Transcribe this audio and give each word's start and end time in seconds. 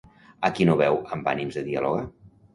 A 0.47 0.49
qui 0.59 0.65
no 0.69 0.77
veu 0.79 0.97
amb 1.17 1.31
ànims 1.33 1.61
de 1.61 1.65
dialogar? 1.69 2.03